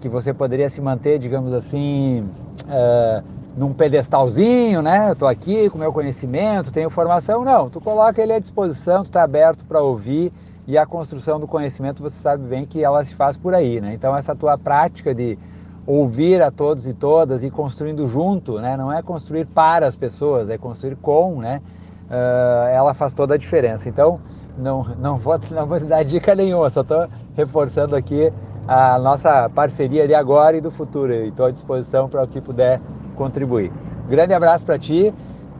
que 0.00 0.08
você 0.08 0.34
poderia 0.34 0.68
se 0.68 0.80
manter, 0.80 1.18
digamos 1.18 1.54
assim, 1.54 2.28
uh, 2.64 3.24
num 3.56 3.72
pedestalzinho, 3.72 4.82
né? 4.82 5.10
Eu 5.10 5.16
tô 5.16 5.26
aqui 5.26 5.70
com 5.70 5.78
meu 5.78 5.92
conhecimento, 5.92 6.70
tenho 6.70 6.90
formação. 6.90 7.42
Não, 7.42 7.70
tu 7.70 7.80
coloca 7.80 8.20
ele 8.20 8.34
à 8.34 8.38
disposição, 8.38 9.02
tu 9.02 9.06
está 9.06 9.22
aberto 9.22 9.64
para 9.64 9.80
ouvir 9.80 10.30
e 10.66 10.78
a 10.78 10.86
construção 10.86 11.38
do 11.38 11.46
conhecimento 11.46 12.02
você 12.02 12.16
sabe 12.18 12.46
bem 12.46 12.64
que 12.64 12.82
ela 12.82 13.04
se 13.04 13.14
faz 13.14 13.36
por 13.36 13.54
aí, 13.54 13.80
né? 13.80 13.92
Então 13.94 14.16
essa 14.16 14.34
tua 14.34 14.56
prática 14.56 15.14
de 15.14 15.38
ouvir 15.86 16.40
a 16.40 16.50
todos 16.50 16.86
e 16.86 16.94
todas 16.94 17.44
e 17.44 17.50
construindo 17.50 18.06
junto, 18.06 18.58
né? 18.58 18.76
Não 18.76 18.92
é 18.92 19.02
construir 19.02 19.46
para 19.46 19.86
as 19.86 19.96
pessoas, 19.96 20.48
é 20.48 20.56
construir 20.56 20.96
com, 20.96 21.40
né? 21.40 21.60
Uh, 22.06 22.68
ela 22.68 22.94
faz 22.94 23.12
toda 23.12 23.34
a 23.34 23.38
diferença. 23.38 23.88
Então 23.88 24.18
não, 24.56 24.84
não, 24.98 25.18
vou, 25.18 25.38
não 25.50 25.66
vou 25.66 25.80
dar 25.80 26.02
dica 26.02 26.34
nenhuma, 26.34 26.70
só 26.70 26.80
estou 26.80 27.06
reforçando 27.36 27.94
aqui 27.94 28.32
a 28.66 28.98
nossa 28.98 29.50
parceria 29.50 30.06
de 30.06 30.14
agora 30.14 30.56
e 30.56 30.60
do 30.60 30.70
futuro. 30.70 31.12
Estou 31.12 31.46
à 31.46 31.50
disposição 31.50 32.08
para 32.08 32.22
o 32.22 32.26
que 32.26 32.40
puder 32.40 32.80
contribuir. 33.14 33.70
Grande 34.08 34.32
abraço 34.32 34.64
para 34.64 34.78
ti, 34.78 35.12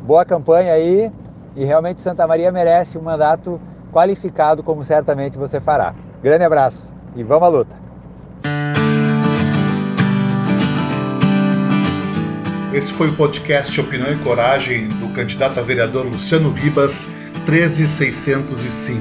boa 0.03 0.25
campanha 0.25 0.73
aí 0.73 1.13
e 1.55 1.65
realmente 1.65 2.01
Santa 2.01 2.27
Maria 2.27 2.51
merece 2.51 2.97
um 2.97 3.03
mandato 3.03 3.61
qualificado, 3.95 4.65
como 4.65 4.83
certamente 4.83 5.39
você 5.39 5.61
fará. 5.61 5.95
Grande 6.21 6.43
abraço 6.43 6.93
e 7.15 7.23
vamos 7.23 7.45
à 7.45 7.49
luta! 7.49 7.85
Esse 12.73 12.93
foi 12.93 13.09
o 13.09 13.15
podcast 13.15 13.81
Opinião 13.81 14.11
e 14.13 14.17
Coragem 14.17 14.89
do 14.89 15.15
candidato 15.15 15.61
a 15.61 15.63
vereador 15.63 16.07
Luciano 16.07 16.51
Ribas, 16.51 17.09
13605. 17.47 19.01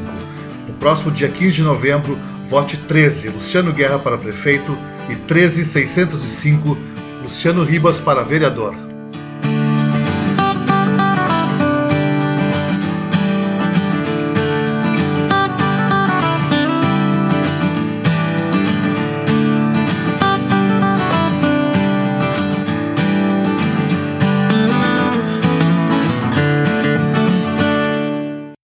No 0.68 0.74
próximo 0.76 1.10
dia 1.10 1.28
15 1.28 1.52
de 1.52 1.64
novembro, 1.64 2.16
vote 2.48 2.78
13 2.78 3.30
Luciano 3.30 3.74
Guerra 3.74 3.98
para 3.98 4.16
prefeito 4.16 4.78
e 5.10 5.16
13605 5.16 6.78
Luciano 7.24 7.64
Ribas 7.64 8.00
para 8.00 8.22
vereador. 8.22 8.83